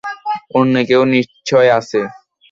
অন্য 0.55 0.73
কেউ 0.89 1.01
নিশ্চয় 1.13 1.69
আছে। 1.79 1.99